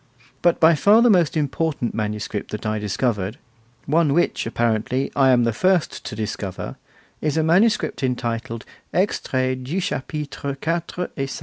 [0.41, 3.37] But by far the most important manuscript that I discovered,
[3.85, 6.75] one which, apparently, I am the first to discover,
[7.21, 11.39] is a manuscript entitled 'Extrait du Chapitre 4 et 5.